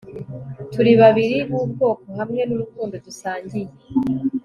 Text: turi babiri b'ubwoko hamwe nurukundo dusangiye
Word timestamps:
turi 0.73 0.91
babiri 1.01 1.37
b'ubwoko 1.49 1.87
hamwe 2.19 2.41
nurukundo 2.45 2.95
dusangiye 3.05 3.69